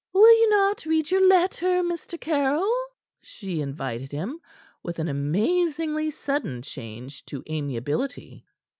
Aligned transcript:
"Will 0.13 0.35
you 0.39 0.49
not 0.49 0.87
read 0.87 1.11
your 1.11 1.27
letter, 1.27 1.83
Mr. 1.83 2.19
Caryll?" 2.19 2.73
she 3.21 3.61
invited 3.61 4.11
him, 4.11 4.39
with 4.81 4.97
an 4.97 5.07
amazingly 5.07 6.09
sudden 6.09 6.63
change 6.63 7.23
to 7.27 7.43
amiability. 7.47 8.43